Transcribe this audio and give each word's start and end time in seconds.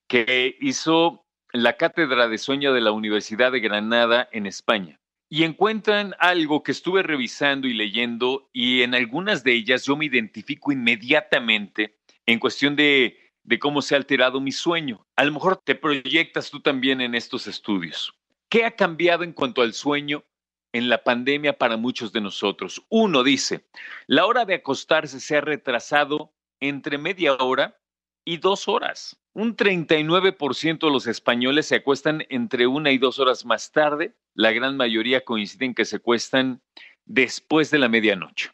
que 0.06 0.58
hizo 0.60 1.24
la 1.54 1.78
Cátedra 1.78 2.28
de 2.28 2.38
Sueño 2.38 2.74
de 2.74 2.82
la 2.82 2.92
Universidad 2.92 3.54
de 3.54 3.62
Granada 3.62 4.28
en 4.34 4.48
España. 4.48 5.00
Y 5.30 5.44
encuentran 5.44 6.14
algo 6.20 6.62
que 6.62 6.74
estuve 6.74 7.04
revisando 7.04 7.70
y 7.70 7.74
leyendo 7.74 8.50
y 8.52 8.82
en 8.82 8.94
algunas 8.94 9.46
de 9.46 9.54
ellas 9.54 9.86
yo 9.86 9.96
me 9.96 10.08
identifico 10.08 10.74
inmediatamente 10.74 12.00
en 12.26 12.40
cuestión 12.40 12.76
de, 12.76 13.18
de 13.44 13.60
cómo 13.60 13.82
se 13.82 13.96
ha 13.96 13.98
alterado 13.98 14.42
mi 14.42 14.52
sueño. 14.52 15.08
A 15.16 15.24
lo 15.24 15.32
mejor 15.32 15.56
te 15.56 15.76
proyectas 15.76 16.52
tú 16.52 16.60
también 16.60 17.00
en 17.00 17.16
estos 17.16 17.48
estudios. 17.48 18.14
¿Qué 18.50 18.66
ha 18.66 18.72
cambiado 18.72 19.24
en 19.24 19.32
cuanto 19.32 19.62
al 19.62 19.74
sueño 19.74 20.26
en 20.74 20.90
la 20.90 21.04
pandemia 21.04 21.58
para 21.58 21.78
muchos 21.78 22.12
de 22.12 22.22
nosotros? 22.22 22.86
Uno 22.90 23.24
dice, 23.24 23.66
la 24.08 24.26
hora 24.26 24.46
de 24.46 24.56
acostarse 24.56 25.20
se 25.20 25.38
ha 25.38 25.42
retrasado 25.42 26.34
entre 26.60 26.98
media 26.98 27.36
hora 27.36 27.80
y 28.26 28.38
dos 28.38 28.68
horas. 28.68 29.20
Un 29.34 29.56
39% 29.56 30.80
de 30.80 30.92
los 30.92 31.08
españoles 31.08 31.68
se 31.68 31.76
acuestan 31.76 32.26
entre 32.30 32.68
una 32.68 32.92
y 32.92 32.98
dos 32.98 33.20
horas 33.20 33.46
más 33.46 33.72
tarde. 33.72 34.16
La 34.34 34.52
gran 34.52 34.78
mayoría 34.78 35.24
coinciden 35.24 35.74
que 35.74 35.86
se 35.86 35.98
acuestan 35.98 36.62
después 37.06 37.72
de 37.72 37.80
la 37.80 37.90
medianoche. 37.90 38.52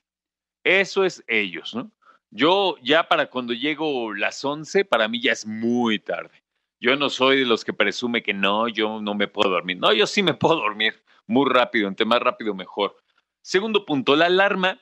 Eso 0.63 1.03
es 1.03 1.23
ellos, 1.27 1.75
¿no? 1.75 1.91
Yo 2.31 2.75
ya 2.81 3.07
para 3.07 3.29
cuando 3.29 3.53
llego 3.53 4.13
las 4.13 4.43
11, 4.43 4.83
para 4.85 5.07
mí 5.07 5.21
ya 5.21 5.31
es 5.31 5.45
muy 5.45 5.99
tarde. 5.99 6.44
Yo 6.85 6.95
no 6.95 7.09
soy 7.09 7.39
de 7.39 7.45
los 7.45 7.65
que 7.65 7.73
presume 7.73 8.21
que 8.21 8.31
no, 8.31 8.67
yo 8.67 9.01
no 9.01 9.15
me 9.15 9.27
puedo 9.27 9.49
dormir. 9.49 9.79
No, 9.79 9.91
yo 9.91 10.05
sí 10.05 10.21
me 10.21 10.33
puedo 10.35 10.57
dormir 10.57 11.03
muy 11.25 11.49
rápido, 11.51 11.87
entre 11.87 12.05
más 12.05 12.19
rápido 12.19 12.53
mejor. 12.53 12.95
Segundo 13.41 13.85
punto, 13.85 14.15
la 14.15 14.27
alarma 14.27 14.79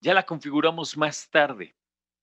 ya 0.00 0.14
la 0.14 0.22
configuramos 0.22 0.96
más 0.96 1.28
tarde 1.28 1.76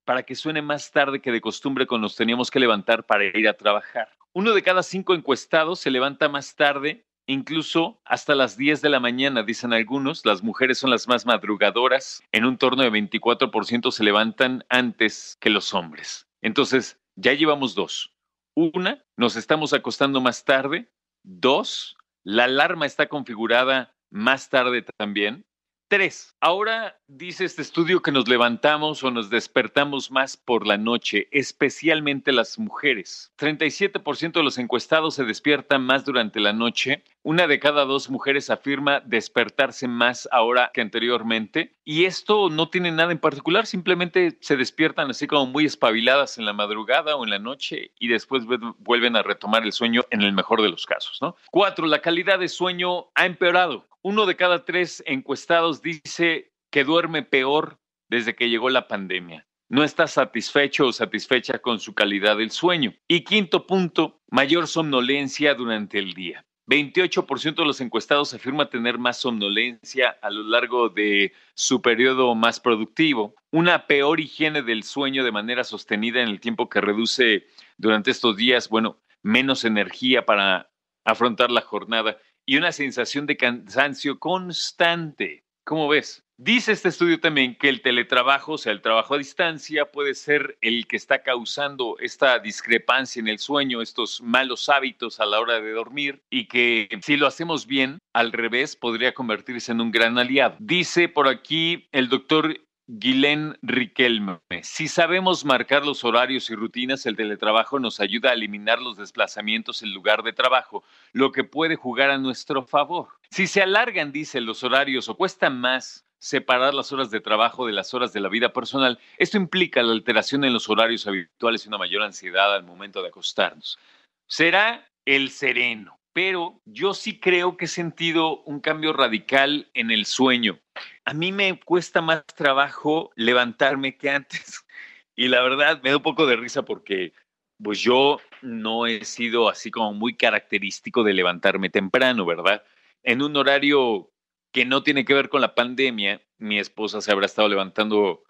para 0.05 0.23
que 0.23 0.33
suene 0.33 0.63
más 0.63 0.89
tarde 0.89 1.22
que 1.22 1.31
de 1.31 1.39
costumbre 1.39 1.86
cuando 1.86 2.05
nos 2.05 2.16
teníamos 2.16 2.50
que 2.50 2.59
levantar 2.59 3.05
para 3.05 3.25
ir 3.25 3.47
a 3.47 3.53
trabajar. 3.53 4.09
Uno 4.33 4.55
de 4.55 4.63
cada 4.63 4.81
cinco 4.81 5.13
encuestados 5.13 5.80
se 5.80 5.91
levanta 5.91 6.28
más 6.28 6.56
tarde, 6.56 7.06
incluso 7.28 8.02
hasta 8.06 8.33
las 8.33 8.58
10 8.58 8.81
de 8.81 8.89
la 8.89 9.00
mañana, 9.00 9.44
dicen 9.44 9.72
algunos. 9.72 10.25
Las 10.25 10.41
mujeres 10.41 10.80
son 10.80 10.89
las 10.89 11.08
más 11.08 11.28
madrugadoras. 11.28 12.23
En 12.31 12.44
un 12.44 12.58
torno 12.58 12.81
de 12.81 12.91
24% 12.91 13.91
se 13.91 14.03
levantan 14.03 14.66
antes 14.69 15.38
que 15.39 15.52
los 15.52 15.75
hombres. 15.75 16.28
Entonces, 16.41 17.00
ya 17.16 17.33
llevamos 17.33 17.75
dos. 17.75 18.11
Una, 18.55 19.05
nos 19.17 19.38
estamos 19.38 19.73
acostando 19.73 20.19
más 20.19 20.44
tarde. 20.44 20.91
Dos, 21.23 21.95
la 22.23 22.45
alarma 22.45 22.85
está 22.85 23.07
configurada 23.07 23.95
más 24.09 24.49
tarde 24.49 24.83
también. 24.97 25.45
Tres, 25.88 26.35
ahora 26.39 27.02
dice 27.07 27.44
este 27.44 27.61
estudio 27.61 28.02
que 28.02 28.13
nos 28.13 28.27
levantamos 28.27 29.03
o 29.03 29.11
nos 29.11 29.29
despertamos 29.29 30.09
más 30.09 30.38
por 30.38 30.66
la 30.66 30.77
noche, 30.77 31.27
especialmente 31.31 32.31
las 32.31 32.57
mujeres. 32.57 33.33
37% 33.38 34.31
de 34.31 34.44
los 34.44 34.57
encuestados 34.57 35.16
se 35.16 35.25
despiertan 35.25 35.83
más 35.83 36.05
durante 36.05 36.39
la 36.39 36.53
noche. 36.53 37.03
Una 37.23 37.45
de 37.45 37.59
cada 37.59 37.86
dos 37.86 38.09
mujeres 38.09 38.50
afirma 38.50 39.00
despertarse 39.02 39.88
más 39.88 40.27
ahora 40.31 40.72
que 40.73 40.81
anteriormente. 40.81 41.75
Y 41.83 42.05
esto 42.05 42.50
no 42.50 42.69
tiene 42.69 42.91
nada 42.91 43.11
en 43.11 43.19
particular, 43.19 43.67
simplemente 43.67 44.39
se 44.41 44.58
despiertan 44.58 45.11
así 45.11 45.28
como 45.28 45.45
muy 45.45 45.66
espabiladas 45.66 46.39
en 46.39 46.45
la 46.45 46.53
madrugada 46.53 47.16
o 47.16 47.23
en 47.23 47.30
la 47.30 47.38
noche 47.38 47.94
y 48.00 48.08
después 48.08 48.45
vuelven 48.80 49.16
a 49.16 49.22
retomar 49.22 49.63
el 49.63 49.72
sueño 49.72 50.03
en 50.09 50.23
el 50.23 50.33
mejor 50.33 50.63
de 50.63 50.69
los 50.69 50.88
casos. 50.88 51.19
¿no? 51.22 51.36
Cuatro, 51.52 51.86
la 51.86 52.02
calidad 52.02 52.39
de 52.39 52.47
sueño 52.47 53.11
ha 53.13 53.28
empeorado. 53.28 53.88
Uno 54.02 54.25
de 54.25 54.35
cada 54.35 54.66
tres 54.66 55.03
encuestados 55.06 55.83
dice 55.83 56.52
que 56.72 56.83
duerme 56.83 57.22
peor 57.22 57.78
desde 58.09 58.35
que 58.35 58.50
llegó 58.50 58.69
la 58.72 58.88
pandemia. 58.88 59.45
No 59.69 59.83
está 59.83 60.08
satisfecho 60.08 60.88
o 60.88 60.91
satisfecha 60.91 61.59
con 61.59 61.79
su 61.79 61.94
calidad 61.94 62.38
del 62.38 62.50
sueño. 62.51 62.94
Y 63.07 63.23
quinto 63.23 63.67
punto, 63.67 64.22
mayor 64.29 64.67
somnolencia 64.67 65.53
durante 65.53 66.00
el 66.00 66.13
día. 66.13 66.46
28% 66.72 67.56
de 67.56 67.66
los 67.66 67.82
encuestados 67.82 68.34
afirma 68.34 68.70
tener 68.70 68.98
más 68.98 69.18
somnolencia 69.18 70.18
a 70.22 70.30
lo 70.30 70.44
largo 70.44 70.88
de 70.88 71.34
su 71.54 71.82
periodo 71.82 72.34
más 72.34 72.62
productivo, 72.62 73.36
una 73.52 73.88
peor 73.88 74.22
higiene 74.22 74.62
del 74.62 74.84
sueño 74.84 75.26
de 75.26 75.34
manera 75.34 75.66
sostenida 75.66 76.22
en 76.22 76.30
el 76.30 76.40
tiempo 76.40 76.70
que 76.70 76.80
reduce 76.80 77.46
durante 77.78 78.09
estos 78.09 78.38
días, 78.38 78.70
bueno, 78.70 79.02
menos 79.22 79.66
energía 79.66 80.26
para 80.26 80.72
afrontar 81.04 81.52
la 81.52 81.59
jornada 81.59 82.18
y 82.46 82.56
una 82.56 82.72
sensación 82.72 83.26
de 83.26 83.36
cansancio 83.36 84.18
constante. 84.18 85.44
¿Cómo 85.66 85.90
ves? 85.90 86.24
Dice 86.44 86.72
este 86.72 86.90
estudio 86.90 87.19
también 87.19 87.53
que 87.53 87.69
el 87.69 87.84
teletrabajo, 87.84 88.53
o 88.53 88.57
sea, 88.57 88.72
el 88.72 88.81
trabajo 88.81 89.13
a 89.13 89.19
distancia, 89.19 89.91
puede 89.91 90.16
ser 90.16 90.57
el 90.62 90.88
que 90.88 90.96
está 90.96 91.22
causando 91.22 91.97
esta 92.00 92.40
discrepancia 92.40 93.19
en 93.19 93.28
el 93.28 93.38
sueño, 93.38 93.79
estos 93.79 94.24
malos 94.24 94.68
hábitos 94.68 95.19
a 95.19 95.28
la 95.28 95.40
hora 95.40 95.62
de 95.62 95.72
dormir 95.72 96.24
y 96.31 96.47
que 96.47 96.90
si 97.03 97.16
lo 97.16 97.28
hacemos 97.28 97.68
bien, 97.68 98.00
al 98.12 98.31
revés, 98.31 98.75
podría 98.75 99.13
convertirse 99.13 99.72
en 99.72 99.81
un 99.81 99.91
gran 99.91 100.18
aliado. 100.18 100.56
Dice 100.57 101.09
por 101.09 101.28
aquí 101.28 101.88
el 101.91 102.09
doctor 102.09 102.59
Guilén 102.88 103.59
Riquelme. 103.62 104.40
Si 104.63 104.88
sabemos 104.88 105.46
marcar 105.46 105.85
los 105.85 106.03
horarios 106.03 106.50
y 106.50 106.56
rutinas, 106.56 107.06
el 107.06 107.18
teletrabajo 107.18 107.79
nos 107.79 108.00
ayuda 108.00 108.31
a 108.31 108.34
eliminar 108.34 108.81
los 108.81 108.97
desplazamientos 108.97 109.84
en 109.84 109.94
lugar 109.94 110.23
de 110.23 110.34
trabajo, 110.34 110.84
lo 111.13 111.31
que 111.31 111.44
puede 111.44 111.75
jugar 111.75 112.09
a 112.09 112.18
nuestro 112.18 112.63
favor. 112.63 113.09
Si 113.29 113.46
se 113.46 113.62
alargan, 113.62 114.12
dice, 114.12 114.41
los 114.41 114.63
horarios 114.63 115.08
o 115.08 115.16
cuesta 115.16 115.52
más 115.52 116.03
separar 116.22 116.76
las 116.76 116.94
horas 116.94 117.09
de 117.09 117.20
trabajo 117.20 117.66
de 117.66 117.74
las 117.74 117.96
horas 117.96 118.14
de 118.14 118.20
la 118.20 118.30
vida 118.30 118.54
personal, 118.54 119.00
esto 119.18 119.38
implica 119.38 119.82
la 119.82 119.92
alteración 119.92 120.44
en 120.44 120.54
los 120.54 120.70
horarios 120.70 121.08
habituales 121.08 121.66
y 121.66 121.68
una 121.68 121.80
mayor 121.80 122.04
ansiedad 122.04 122.54
al 122.54 122.64
momento 122.64 123.02
de 123.02 123.08
acostarnos. 123.08 123.80
Será 124.28 124.88
el 125.04 125.32
sereno, 125.32 126.00
pero 126.14 126.62
yo 126.66 126.94
sí 126.94 127.20
creo 127.20 127.58
que 127.58 127.66
he 127.66 127.68
sentido 127.68 128.44
un 128.44 128.59
cambio 128.59 128.94
radical 128.94 129.68
en 129.74 129.90
el 129.90 130.06
sueño. 130.06 130.59
A 131.06 131.16
mí 131.16 131.32
me 131.32 131.59
cuesta 131.59 132.02
más 132.02 132.24
trabajo 132.28 133.12
levantarme 133.16 133.98
que 133.98 134.09
antes. 134.09 134.64
Y 135.14 135.28
la 135.28 135.42
verdad 135.42 135.82
me 135.84 135.90
da 135.90 135.98
un 135.98 136.03
poco 136.03 136.26
de 136.26 136.38
risa 136.38 136.64
porque 136.64 137.14
pues 137.62 137.80
yo 137.82 138.20
no 138.42 138.88
he 138.88 139.03
sido 139.03 139.50
así 139.50 139.70
como 139.70 139.94
muy 139.94 140.16
característico 140.16 141.03
de 141.03 141.14
levantarme 141.14 141.70
temprano, 141.70 142.26
¿verdad? 142.26 142.64
En 143.03 143.22
un 143.22 143.36
horario 143.36 144.09
que 144.51 144.66
no 144.66 144.84
tiene 144.84 145.06
que 145.06 145.13
ver 145.13 145.29
con 145.29 145.41
la 145.41 145.56
pandemia, 145.56 146.22
mi 146.38 146.59
esposa 146.59 147.01
se 147.01 147.12
habrá 147.12 147.25
estado 147.25 147.47
levantando, 147.47 148.23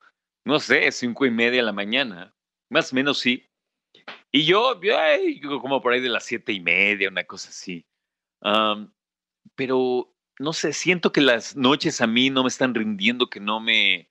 no 0.45 0.59
sé, 0.59 0.91
cinco 0.91 1.25
y 1.25 1.31
media 1.31 1.59
de 1.59 1.65
la 1.65 1.73
mañana, 1.73 2.35
más 2.69 2.91
o 2.91 2.95
menos 2.95 3.19
sí, 3.19 3.51
y 4.31 4.45
yo, 4.45 4.79
como 5.61 5.81
por 5.81 5.93
ahí 5.93 5.99
de 6.01 6.09
las 6.09 6.25
siete 6.25 6.53
y 6.53 6.61
media, 6.61 7.09
una 7.09 7.25
cosa 7.25 7.49
así. 7.49 7.85
pero 9.55 10.13
no 10.39 10.53
sé, 10.53 10.73
siento 10.73 11.11
que 11.11 11.21
las 11.21 11.55
noches 11.55 12.01
a 12.01 12.07
mí 12.07 12.29
no 12.29 12.43
me 12.43 12.49
están 12.49 12.73
rindiendo, 12.73 13.29
que 13.29 13.39
no 13.39 13.59
me, 13.59 14.09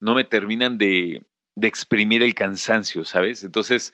no 0.00 0.14
me 0.14 0.24
terminan 0.24 0.78
de, 0.78 1.24
de 1.56 1.68
exprimir 1.68 2.22
el 2.22 2.34
cansancio, 2.34 3.04
¿sabes? 3.04 3.42
Entonces, 3.44 3.92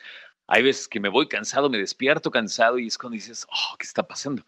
hay 0.48 0.62
veces 0.62 0.88
que 0.88 1.00
me 1.00 1.08
voy 1.08 1.28
cansado, 1.28 1.70
me 1.70 1.78
despierto 1.78 2.30
cansado 2.30 2.78
y 2.78 2.88
es 2.88 2.98
cuando 2.98 3.14
dices, 3.14 3.46
oh, 3.50 3.76
¿qué 3.78 3.86
está 3.86 4.06
pasando? 4.06 4.44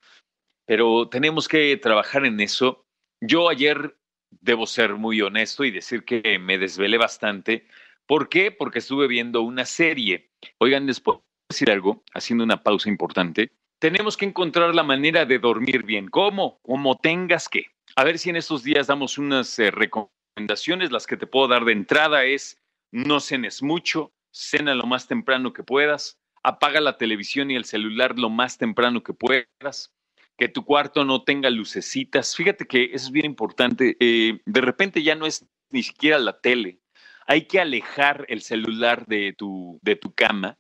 Pero 0.67 1.09
tenemos 1.09 1.49
que 1.49 1.77
trabajar 1.77 2.27
en 2.27 2.41
eso. 2.41 2.85
Yo 3.21 3.49
ayer 3.49 3.97
debo 4.31 4.67
ser 4.67 4.95
muy 4.95 5.21
honesto 5.21 5.65
y 5.65 5.71
decir 5.71 6.05
que 6.05 6.39
me 6.39 6.59
desvelé 6.59 6.99
bastante 6.99 7.67
¿Por 8.11 8.29
qué? 8.29 8.51
Porque 8.51 8.81
estuve 8.81 9.07
viendo 9.07 9.43
una 9.43 9.65
serie. 9.65 10.33
Oigan, 10.59 10.85
les 10.85 10.99
puedo 10.99 11.25
decir 11.49 11.71
algo, 11.71 12.03
haciendo 12.13 12.43
una 12.43 12.61
pausa 12.61 12.89
importante. 12.89 13.53
Tenemos 13.79 14.17
que 14.17 14.25
encontrar 14.25 14.75
la 14.75 14.83
manera 14.83 15.27
de 15.27 15.39
dormir 15.39 15.85
bien. 15.85 16.09
¿Cómo? 16.09 16.59
Como 16.63 16.97
tengas 16.97 17.49
que. 17.49 17.67
A 17.95 18.03
ver 18.03 18.19
si 18.19 18.31
en 18.31 18.35
estos 18.35 18.65
días 18.65 18.89
damos 18.89 19.17
unas 19.17 19.57
eh, 19.61 19.71
recomendaciones. 19.71 20.91
Las 20.91 21.07
que 21.07 21.17
te 21.17 21.29
puedo 21.29 21.47
dar 21.47 21.65
de 21.65 21.71
entrada 21.71 22.25
es 22.25 22.61
no 22.91 23.21
cenes 23.21 23.63
mucho, 23.63 24.13
cena 24.33 24.75
lo 24.75 24.87
más 24.87 25.07
temprano 25.07 25.53
que 25.53 25.63
puedas, 25.63 26.19
apaga 26.43 26.81
la 26.81 26.99
televisión 26.99 27.53
y 27.53 27.55
el 27.55 27.65
celular 27.65 28.19
lo 28.19 28.29
más 28.29 28.59
temprano 28.59 29.05
que 29.05 29.15
puedas, 29.15 29.95
que 30.41 30.49
tu 30.49 30.65
cuarto 30.65 31.05
no 31.05 31.23
tenga 31.23 31.51
lucecitas. 31.51 32.35
Fíjate 32.35 32.67
que 32.67 32.85
eso 32.85 33.07
es 33.07 33.11
bien 33.11 33.27
importante. 33.27 33.99
Eh, 34.01 34.41
de 34.47 34.61
repente 34.63 35.03
ya 35.03 35.15
no 35.15 35.27
es 35.27 35.47
ni 35.69 35.83
siquiera 35.83 36.19
la 36.19 36.41
tele, 36.41 36.81
hay 37.27 37.47
que 37.47 37.61
alejar 37.61 38.25
el 38.29 38.41
celular 38.41 39.07
de 39.07 39.35
tu, 39.37 39.79
de 39.83 39.97
tu 39.97 40.15
cama. 40.15 40.59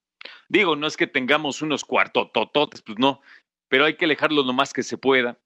Digo, 0.50 0.76
no 0.76 0.86
es 0.86 0.98
que 0.98 1.06
tengamos 1.06 1.62
unos 1.62 1.86
cuartotototes, 1.86 2.82
pues 2.82 2.98
no, 2.98 3.22
pero 3.68 3.86
hay 3.86 3.96
que 3.96 4.04
alejarlo 4.04 4.42
lo 4.42 4.52
más 4.52 4.74
que 4.74 4.82
se 4.82 4.98
pueda. 4.98 5.38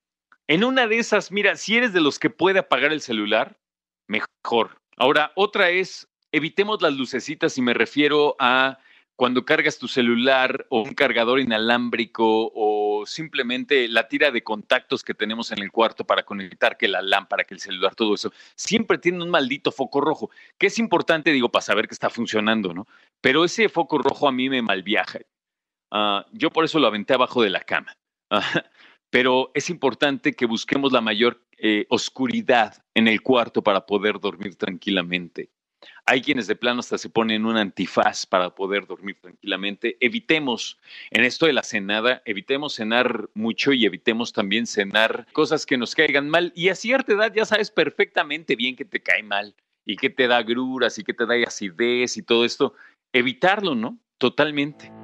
En 0.49 0.65
una 0.65 0.89
de 0.89 0.99
esas, 0.99 1.31
mira, 1.31 1.55
si 1.55 1.77
eres 1.77 1.93
de 1.93 2.01
los 2.01 2.19
que 2.19 2.29
puede 2.29 2.59
apagar 2.59 2.93
el 2.93 3.01
celular, 3.01 3.61
mejor. 4.09 4.83
Ahora, 4.97 5.31
otra 5.37 5.71
es, 5.71 6.09
evitemos 6.33 6.83
las 6.83 6.95
lucecitas 6.95 7.57
y 7.57 7.63
me 7.63 7.73
refiero 7.73 8.35
a 8.41 8.79
cuando 9.17 9.45
cargas 9.45 9.79
tu 9.79 9.87
celular 9.87 10.67
o 10.71 10.83
un 10.83 10.95
cargador 10.95 11.39
inalámbrico 11.39 12.51
o 12.53 12.84
simplemente 13.07 13.89
la 13.89 14.09
tira 14.09 14.31
de 14.31 14.43
contactos 14.43 15.03
que 15.03 15.15
tenemos 15.15 15.51
en 15.53 15.63
el 15.63 15.71
cuarto 15.71 16.05
para 16.05 16.25
conectar 16.25 16.77
que 16.77 16.89
la 16.89 17.03
lámpara, 17.03 17.45
que 17.45 17.55
el 17.55 17.61
celular, 17.61 17.95
todo 17.95 18.15
eso, 18.15 18.33
siempre 18.55 18.99
tiene 18.99 19.23
un 19.23 19.31
maldito 19.31 19.73
foco 19.73 20.01
rojo, 20.01 20.31
que 20.59 20.69
es 20.69 20.79
importante, 20.79 21.33
digo, 21.33 21.51
para 21.51 21.63
saber 21.63 21.89
que 21.89 21.95
está 21.95 22.11
funcionando, 22.11 22.75
¿no? 22.75 22.87
Pero 23.21 23.45
ese 23.45 23.69
foco 23.69 23.99
rojo 23.99 24.29
a 24.29 24.33
mí 24.33 24.49
me 24.49 24.63
malviaja. 24.63 25.21
Uh, 25.91 26.23
yo 26.33 26.51
por 26.51 26.65
eso 26.65 26.79
lo 26.79 26.87
aventé 26.87 27.15
abajo 27.15 27.43
de 27.43 27.51
la 27.51 27.61
cama. 27.61 27.97
pero 29.11 29.53
es 29.55 29.71
importante 29.71 30.33
que 30.33 30.47
busquemos 30.47 30.91
la 30.91 31.01
mayor 31.01 31.41
eh, 31.59 31.87
oscuridad 31.89 32.85
en 32.95 33.07
el 33.07 33.23
cuarto 33.23 33.63
para 33.63 33.87
poder 33.87 34.19
dormir 34.19 34.57
tranquilamente. 34.57 35.51
Hay 36.07 36.23
quienes 36.23 36.47
de 36.47 36.57
plano 36.57 36.81
hasta 36.81 36.99
se 36.99 37.09
ponen 37.09 37.47
un 37.47 37.57
antifaz 37.57 38.27
para 38.27 38.55
poder 38.55 38.87
dormir 38.87 39.17
tranquilamente. 39.21 39.97
Evitemos, 40.01 40.79
en 41.11 41.25
esto 41.25 41.47
de 41.47 41.53
la 41.53 41.63
cenada, 41.63 42.23
evitemos 42.25 42.75
cenar 42.75 43.29
mucho 43.35 43.73
y 43.73 43.87
evitemos 43.87 44.33
también 44.33 44.67
cenar 44.67 45.27
cosas 45.33 45.67
que 45.67 45.79
nos 45.79 45.95
caigan 45.95 46.29
mal. 46.29 46.53
Y 46.55 46.69
a 46.69 46.75
cierta 46.75 47.13
edad 47.13 47.33
ya 47.35 47.45
sabes 47.45 47.71
perfectamente 47.71 48.57
bien 48.57 48.77
que 48.77 48.85
te 48.85 49.01
cae 49.01 49.23
mal 49.23 49.55
y 49.85 49.97
que 49.97 50.11
te 50.11 50.27
da 50.29 50.43
gruras 50.43 50.99
y 50.99 51.05
que 51.05 51.15
te 51.15 51.27
da 51.27 51.35
acidez 51.47 52.17
y 52.17 52.23
todo 52.23 52.45
esto. 52.45 52.75
Evitarlo, 53.13 53.75
¿no? 53.75 53.99
Totalmente. 54.19 55.04